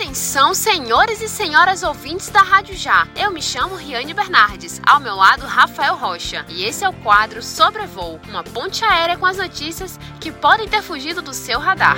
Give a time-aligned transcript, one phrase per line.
[0.00, 3.08] Atenção, senhores e senhoras ouvintes da Rádio Já.
[3.16, 7.42] Eu me chamo Riane Bernardes, ao meu lado Rafael Rocha, e esse é o quadro
[7.42, 11.96] Sobrevoo, uma ponte aérea com as notícias que podem ter fugido do seu radar.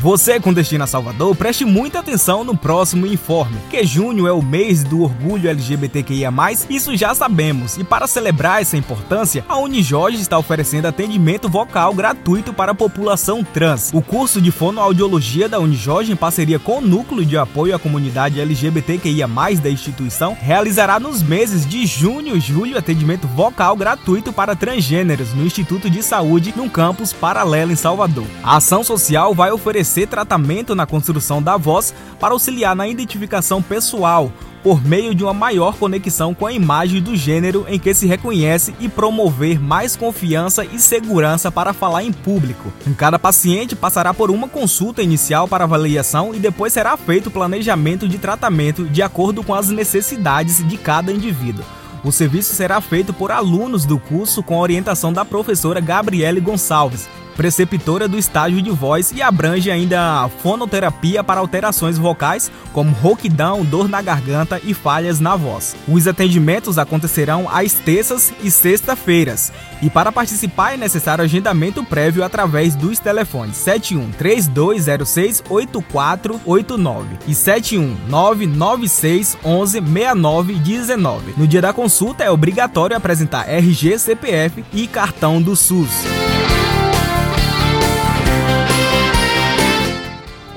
[0.00, 4.40] Você com destino a Salvador, preste muita atenção no próximo informe, que junho é o
[4.40, 6.32] mês do orgulho LGBTQIA+,
[6.70, 12.52] isso já sabemos, e para celebrar essa importância, a Unijorge está oferecendo atendimento vocal gratuito
[12.52, 13.90] para a população trans.
[13.92, 18.40] O curso de fonoaudiologia da Unijorge, em parceria com o Núcleo de Apoio à Comunidade
[18.40, 19.26] LGBTQIA+,
[19.60, 25.44] da instituição, realizará nos meses de junho e julho atendimento vocal gratuito para transgêneros no
[25.44, 28.26] Instituto de Saúde, num campus paralelo em Salvador.
[28.44, 33.62] A ação social vai oferecer oferecer tratamento na construção da voz para auxiliar na identificação
[33.62, 34.30] pessoal,
[34.62, 38.74] por meio de uma maior conexão com a imagem do gênero em que se reconhece
[38.80, 42.70] e promover mais confiança e segurança para falar em público.
[42.98, 48.06] Cada paciente passará por uma consulta inicial para avaliação e depois será feito o planejamento
[48.06, 51.64] de tratamento de acordo com as necessidades de cada indivíduo.
[52.04, 57.08] O serviço será feito por alunos do curso com orientação da professora Gabriele Gonçalves,
[57.38, 63.64] preceptora do estágio de voz e abrange ainda a fonoterapia para alterações vocais, como rouquidão,
[63.64, 65.76] dor na garganta e falhas na voz.
[65.86, 69.52] Os atendimentos acontecerão às terças e sexta-feiras.
[69.80, 77.96] E para participar é necessário agendamento prévio através dos telefones 71 3206 8489 e 71
[78.08, 81.34] 996 11 6919.
[81.36, 85.88] No dia da consulta é obrigatório apresentar RG, CPF e cartão do SUS.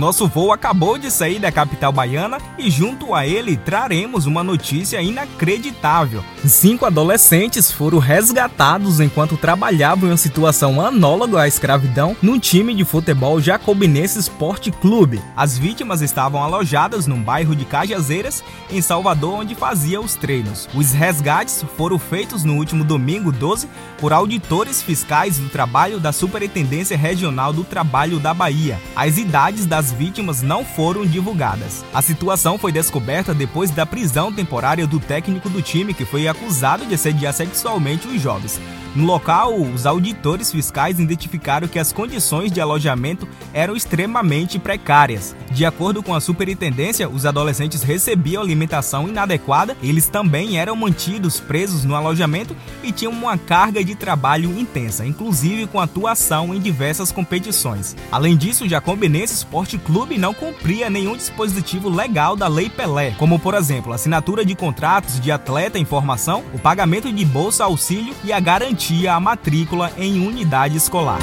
[0.00, 5.00] Nosso voo acabou de sair da capital baiana e junto a ele traremos uma notícia
[5.02, 6.24] inacreditável.
[6.46, 12.82] Cinco adolescentes foram resgatados enquanto trabalhavam em uma situação análoga à escravidão num time de
[12.82, 15.20] futebol Jacobinense Sport Clube.
[15.36, 20.66] As vítimas estavam alojadas num bairro de Cajazeiras, em Salvador, onde faziam os treinos.
[20.74, 23.68] Os resgates foram feitos no último domingo 12
[23.98, 28.80] por auditores fiscais do trabalho da Superintendência Regional do Trabalho da Bahia.
[28.96, 31.84] As idades das vítimas não foram divulgadas.
[31.92, 36.86] A situação foi descoberta depois da prisão temporária do técnico do time que foi acusado
[36.86, 38.60] de assediar sexualmente os jovens.
[38.94, 45.36] No local, os auditores fiscais identificaram que as condições de alojamento eram extremamente precárias.
[45.52, 51.84] De acordo com a superintendência, os adolescentes recebiam alimentação inadequada, eles também eram mantidos presos
[51.84, 57.94] no alojamento e tinham uma carga de trabalho intensa, inclusive com atuação em diversas competições.
[58.10, 63.38] Além disso, o Jacobinense Esporte Clube não cumpria nenhum dispositivo legal da Lei Pelé, como
[63.38, 68.14] por exemplo, a assinatura de contratos de atleta em formação, o pagamento de bolsa auxílio
[68.24, 71.18] e a garantia garantia a matrícula em unidade escolar.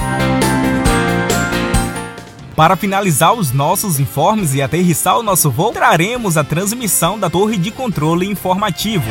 [2.56, 7.58] Para finalizar os nossos informes e aterrissar o nosso voo, traremos a transmissão da torre
[7.58, 9.06] de controle informativo.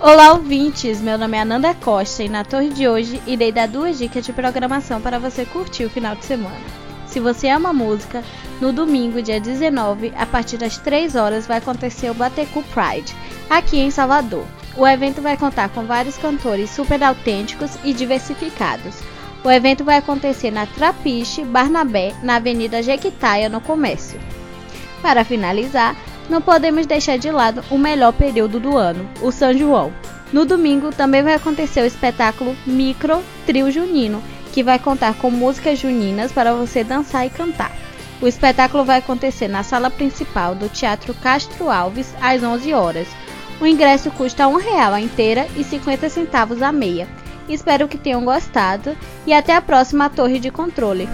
[0.00, 1.00] Olá, ouvintes!
[1.00, 4.32] Meu nome é Ananda Costa e na torre de hoje irei dar duas dicas de
[4.32, 6.84] programação para você curtir o final de semana.
[7.06, 8.22] Se você ama música,
[8.60, 13.14] no domingo, dia 19, a partir das 3 horas, vai acontecer o Batecu Pride,
[13.48, 14.44] aqui em Salvador.
[14.76, 18.96] O evento vai contar com vários cantores super autênticos e diversificados.
[19.44, 24.18] O evento vai acontecer na Trapiche, Barnabé, na Avenida Jequitaia, no Comércio.
[25.00, 25.94] Para finalizar,
[26.28, 29.92] não podemos deixar de lado o melhor período do ano, o São João.
[30.32, 34.22] No domingo também vai acontecer o espetáculo Micro Trio Junino,
[34.52, 37.70] que vai contar com músicas juninas para você dançar e cantar.
[38.20, 43.06] O espetáculo vai acontecer na sala principal do Teatro Castro Alves às 11 horas.
[43.60, 47.08] O ingresso custa um real a inteira e 50 centavos a meia.
[47.48, 48.96] Espero que tenham gostado
[49.26, 51.08] e até a próxima Torre de Controle.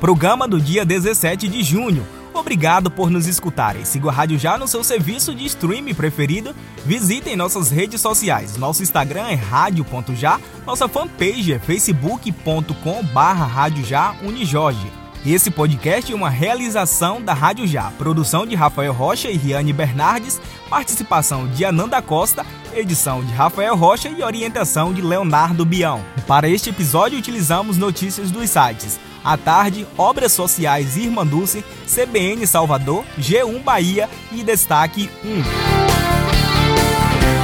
[0.00, 2.06] Programa do dia 17 de junho.
[2.32, 3.84] Obrigado por nos escutarem.
[3.84, 6.54] Siga a Rádio Já no seu serviço de streaming preferido.
[6.86, 8.56] Visitem nossas redes sociais.
[8.56, 10.38] Nosso Instagram é rádio.já.
[10.64, 15.07] Nossa fanpage é facebook.com barra Rádio Já Unijorge.
[15.26, 17.90] Esse podcast é uma realização da Rádio Já.
[17.92, 20.40] Produção de Rafael Rocha e Riane Bernardes.
[20.70, 22.46] Participação de Ananda Costa.
[22.74, 26.02] Edição de Rafael Rocha e orientação de Leonardo Bião.
[26.26, 33.04] Para este episódio utilizamos notícias dos sites à tarde, Obras Sociais Irmã Dulce, CBN Salvador,
[33.18, 35.67] G1 Bahia e Destaque 1.